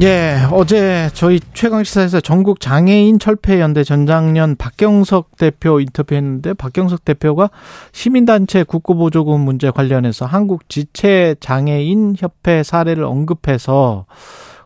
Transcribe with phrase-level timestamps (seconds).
[0.00, 7.50] 예, 어제 저희 최강시사에서 전국 장애인 철폐연대 전장년 박경석 대표 인터뷰했는데 박경석 대표가
[7.92, 14.06] 시민단체 국고보조금 문제 관련해서 한국 지체 장애인 협회 사례를 언급해서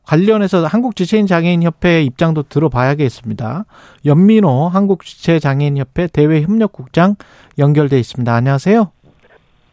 [0.05, 3.65] 관련해서 한국 지체인 장애인 협회 입장도 들어봐야겠습니다.
[4.05, 7.17] 연민호 한국 지체 장애인 협회 대외 협력국장
[7.59, 8.33] 연결돼 있습니다.
[8.33, 8.93] 안녕하세요.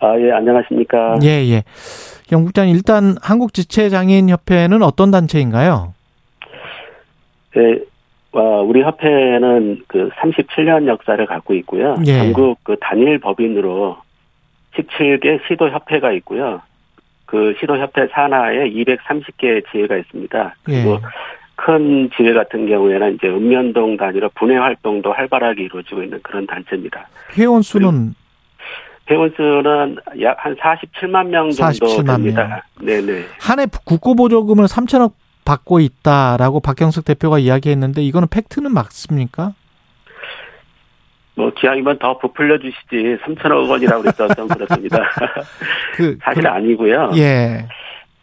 [0.04, 1.18] 아, 예, 안녕하십니까.
[1.24, 1.64] 예, 예.
[2.32, 5.94] 영국장 일단 한국지체장애인협회는 어떤 단체인가요?
[7.56, 7.80] 네,
[8.66, 11.96] 우리 협회는 그 37년 역사를 갖고 있고요.
[12.06, 12.18] 예.
[12.18, 13.98] 전국 그 단일 법인으로
[14.76, 16.62] 17개 시도협회가 있고요.
[17.26, 20.56] 그 시도협회 산하에 230개 지회가 있습니다.
[20.64, 21.00] 그리고 예.
[21.56, 27.08] 큰 지회 같은 경우에는 이제 읍면동 단위로 분해 활동도 활발하게 이루어지고 있는 그런 단체입니다.
[27.38, 28.16] 회원 수는
[29.10, 32.64] 회원 수는 약 한 47만 명 정도 47만 됩니다.
[32.80, 32.88] 명.
[33.06, 33.26] 네네.
[33.40, 35.14] 한 해 국고보조금을 3천억
[35.46, 39.54] 받고 있다라고 박경석 대표가 이야기했는데 이거는 팩트는 맞습니까?
[41.36, 45.00] 뭐 기왕이면 더 부풀려 주시지 3천억 원이라고 그랬어 좀 그렇습니다.
[45.96, 47.12] 그, 사실 그, 아니고요.
[47.18, 47.66] 예.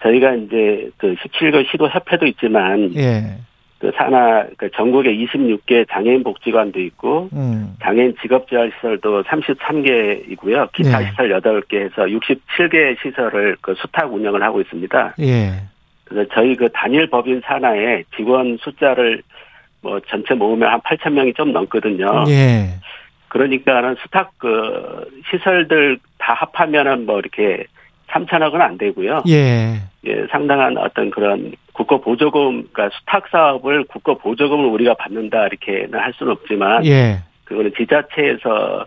[0.03, 3.37] 저희가 이제 그 17개 시도 협회도 있지만 예.
[3.81, 7.75] 그 산하 그 전국에 26개 장애인 복지관도 있고 음.
[7.83, 10.71] 장애인 직업 재활 시설도 33개이고요.
[10.73, 11.07] 기타 예.
[11.09, 15.15] 시설 8개 해서 67개 시설을 그 수탁 운영을 하고 있습니다.
[15.21, 15.63] 예.
[16.05, 19.23] 그래서 저희 그 단일 법인 산하에 직원 숫자를
[19.81, 22.25] 뭐 전체 모으면 한 8천 명이 좀 넘거든요.
[22.29, 22.75] 예.
[23.29, 27.65] 그러니까는 수탁 그 시설들 다 합하면은 뭐 이렇게
[28.11, 29.23] 3천억은 안 되고요.
[29.29, 29.81] 예.
[30.07, 36.13] 예, 상당한 어떤 그런 국고 보조금, 그러니까 수탁 사업을 국고 보조금을 우리가 받는다 이렇게는 할
[36.15, 37.21] 수는 없지만, 예.
[37.45, 38.85] 그거는 지자체에서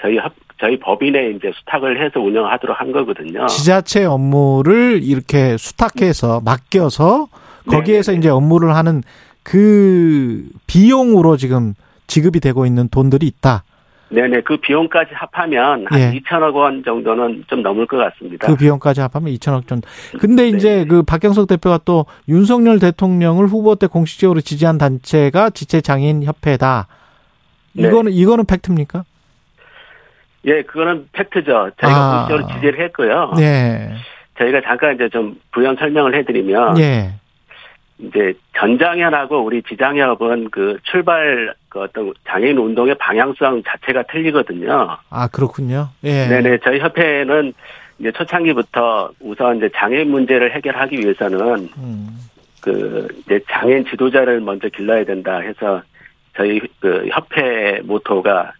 [0.00, 3.46] 저희 합, 저희 법인에 이제 수탁을 해서 운영하도록 한 거거든요.
[3.46, 7.28] 지자체 업무를 이렇게 수탁해서 맡겨서
[7.68, 8.18] 거기에서 네네.
[8.18, 9.02] 이제 업무를 하는
[9.42, 11.74] 그 비용으로 지금
[12.06, 13.64] 지급이 되고 있는 돈들이 있다.
[14.08, 16.12] 네네 그 비용까지 합하면 한 예.
[16.12, 18.46] 2천억 원 정도는 좀 넘을 것 같습니다.
[18.46, 19.88] 그 비용까지 합하면 2천억 정도.
[20.20, 20.56] 근데 네.
[20.56, 26.86] 이제 그 박경석 대표가 또 윤석열 대통령을 후보 때 공식적으로 지지한 단체가 지체 장애인 협회다.
[27.72, 27.88] 네.
[27.88, 28.16] 이거는 네.
[28.16, 29.04] 이거는 팩트입니까?
[30.44, 31.70] 예, 그거는 팩트죠.
[31.80, 32.26] 저희가 아.
[32.28, 33.32] 공식적으로 지지를 했고요.
[33.36, 33.92] 네.
[34.38, 36.78] 저희가 잠깐 이제 좀 부연 설명을 해드리면.
[36.78, 37.14] 예.
[37.98, 44.98] 이제 전장현하고 우리 지장협은 그 출발 그 어떤 장애인 운동의 방향성 자체가 틀리거든요.
[45.08, 45.88] 아 그렇군요.
[46.04, 46.26] 예.
[46.26, 47.54] 네네 저희 협회는
[47.98, 52.08] 이제 초창기부터 우선 이제 장애인 문제를 해결하기 위해서는 음.
[52.60, 55.82] 그 이제 장애인 지도자를 먼저 길러야 된다 해서
[56.36, 58.52] 저희 그 협회 모토가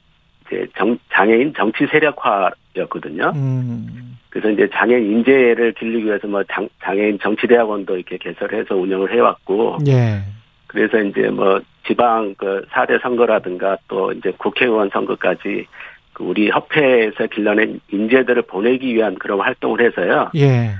[0.47, 3.33] 이제 정, 장애인 정치 세력화였거든요.
[3.35, 4.16] 음.
[4.37, 9.79] 그래서 이제 장애인 인재를 길리기 위해서 뭐 장, 장애인 정치대학원도 이렇게 개설해서 운영을 해왔고.
[9.89, 10.21] 예.
[10.67, 15.67] 그래서 이제 뭐 지방 그 4대 선거라든가 또 이제 국회의원 선거까지
[16.13, 20.31] 그 우리 협회에서 길러낸 인재들을 보내기 위한 그런 활동을 해서요.
[20.37, 20.75] 예.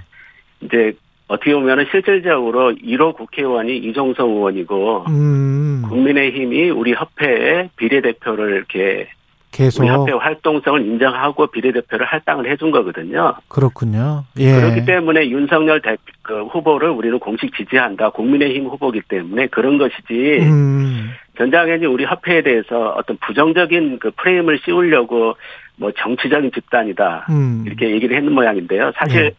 [0.61, 0.93] 이제
[1.27, 5.83] 어떻게 보면은 실질적으로 1호 국회의원이 이종성 의원이고 음.
[5.89, 9.09] 국민의힘이 우리 협회의 비례대표를 이렇게
[9.57, 13.35] 계속 우리 협회 활동성을 인정하고 비례대표를 할당을 해준 거거든요.
[13.49, 14.25] 그렇군요.
[14.39, 14.53] 예.
[14.53, 18.11] 그렇기 때문에 윤석열 대, 그 후보를 우리는 공식 지지한다.
[18.11, 20.41] 국민의힘 후보기 때문에 그런 것이지.
[20.43, 21.11] 음.
[21.39, 25.37] 전장현이 우리 협회에 대해서 어떤 부정적인 그 프레임을 씌우려고
[25.77, 27.27] 뭐 정치적인 집단이다.
[27.31, 27.65] 음.
[27.67, 28.93] 이렇게 얘기를 했는 모양인데요.
[28.97, 29.31] 사실 예.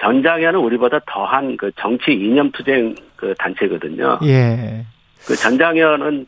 [0.00, 4.20] 전장현은 우리보다 더한 그 정치 이념 투쟁 그 단체거든요.
[4.24, 4.86] 예.
[5.26, 6.26] 그 전장현은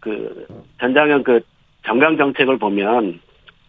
[0.00, 0.46] 그
[0.78, 1.40] 전장현 그
[1.86, 3.20] 정강 정책을 보면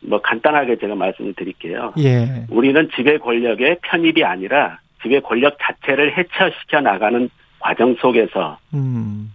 [0.01, 1.93] 뭐 간단하게 제가 말씀을 드릴게요.
[1.99, 2.45] 예.
[2.49, 7.29] 우리는 지배 권력의 편입이 아니라 지배 권력 자체를 해체시켜 나가는
[7.59, 9.33] 과정 속에서 음.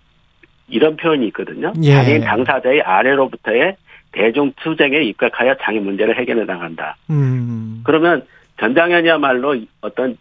[0.69, 1.73] 이런 표현이 있거든요.
[1.83, 1.93] 예.
[1.93, 3.77] 장애인 당사자의 아래로부터의
[4.13, 6.97] 대중 투쟁에 입각하여 장애 문제를 해결해 나간다.
[7.11, 7.83] 음.
[7.85, 8.25] 그러면
[8.61, 10.17] 전장현이야말로 어떤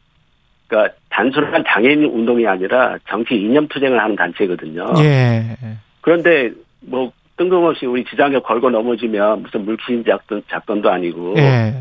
[0.67, 4.93] 그러니까 단순한 장애인 운동이 아니라 정치 이념 투쟁을 하는 단체거든요.
[4.99, 5.57] 예.
[5.99, 7.11] 그런데 뭐
[7.41, 11.73] 뜬금없이 우리 지장에 걸고 넘어지면 무슨 물귀신 작전, 작전도 아니고 예.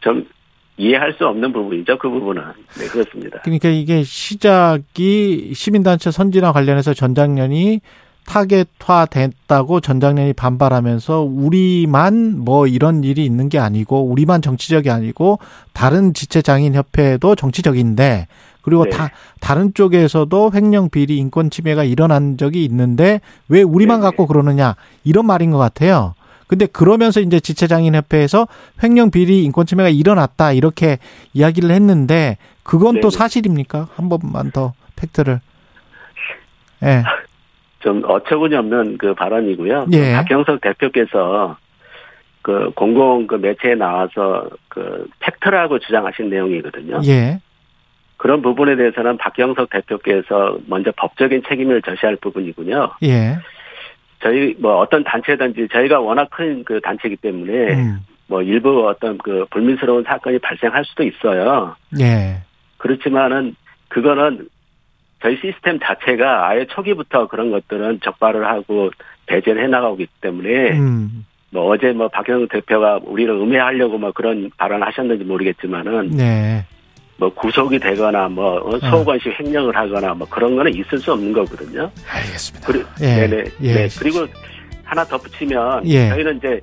[0.00, 0.26] 좀
[0.76, 1.96] 이해할 수 없는 부분이죠.
[1.98, 2.42] 그 부분은.
[2.78, 3.40] 네, 그렇습니다.
[3.40, 7.80] 그러니까 이게 시작이 시민단체 선진화 관련해서 전장년이
[8.26, 15.38] 타겟화 됐다고 전장년이 반발하면서 우리만 뭐 이런 일이 있는 게 아니고 우리만 정치적이 아니고
[15.72, 18.26] 다른 지체장애인 협회도 정치적인데
[18.68, 18.90] 그리고 네.
[18.90, 19.10] 다
[19.40, 24.04] 다른 쪽에서도 횡령 비리 인권 침해가 일어난 적이 있는데 왜 우리만 네.
[24.04, 26.14] 갖고 그러느냐 이런 말인 것 같아요.
[26.46, 28.48] 근데 그러면서 이제 지체장애인협회에서
[28.82, 30.98] 횡령 비리 인권 침해가 일어났다 이렇게
[31.34, 33.88] 이야기를 했는데 그건 네 또 사실입니까?
[33.94, 35.40] 한 번만 더 팩트를.
[36.82, 36.86] 예.
[36.86, 37.02] 네.
[37.80, 39.86] 좀 어처구니 없는 그 발언이고요.
[39.92, 40.14] 예.
[40.14, 41.56] 박경석 대표께서
[42.42, 47.00] 그 공공 그 매체에 나와서 그 팩트라고 주장하신 내용이거든요.
[47.06, 47.40] 예.
[48.18, 52.90] 그런 부분에 대해서는 박경석 대표께서 먼저 법적인 책임을 져셔야 할 부분이군요.
[53.04, 53.38] 예.
[54.20, 57.98] 저희 뭐 어떤 단체든지 저희가 워낙 큰 그 단체이기 때문에 음.
[58.26, 61.76] 뭐 일부 어떤 그 불민스러운 사건이 발생할 수도 있어요.
[62.00, 62.42] 예.
[62.76, 63.54] 그렇지만은
[63.88, 64.48] 그거는
[65.22, 68.90] 저희 시스템 자체가 아예 초기부터 그런 것들은 적발을 하고
[69.26, 71.24] 배제를 해나가고 있기 때문에 음.
[71.50, 76.64] 뭐 어제 뭐 박영욱 대표가 우리를 음해하려고 뭐 그런 발언 하셨는지 모르겠지만은 네.
[77.18, 78.78] 뭐 구속이 되거나 뭐 어.
[78.90, 81.90] 소관식 횡령을 하거나 뭐 그런 거는 있을 수 없는 거거든요.
[82.08, 82.66] 알겠습니다.
[82.66, 83.26] 그리, 예.
[83.26, 83.44] 네네.
[83.62, 83.74] 예.
[83.74, 83.88] 네.
[83.98, 84.26] 그리고
[84.84, 86.08] 하나 덧붙이면 예.
[86.10, 86.60] 저희는 이제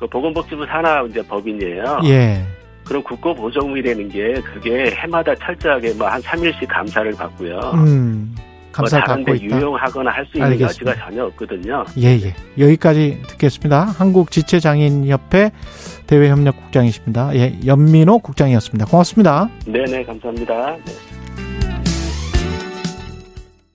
[0.00, 2.00] 그 보건복지부 산하 이제 법인이에요.
[2.06, 2.42] 예.
[2.86, 7.58] 그럼 국고보정이라는 게 그게 해마다 철저하게 뭐 한 3일씩 감사를 받고요.
[7.74, 8.34] 음,
[8.78, 10.90] 감사 뭐 다른 데 유용하거나 할 수 있는 알겠습니다.
[10.92, 11.84] 여지가 전혀 없거든요.
[11.98, 12.34] 예, 예.
[12.58, 13.84] 여기까지 듣겠습니다.
[13.84, 15.50] 한국 지체장애인협회
[16.06, 17.34] 대외협력국장이십니다.
[17.34, 18.86] 예, 연민호 국장이었습니다.
[18.86, 19.48] 고맙습니다.
[19.66, 20.76] 네네, 감사합니다.
[20.84, 20.92] 네.